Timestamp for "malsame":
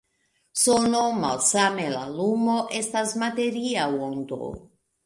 1.25-1.85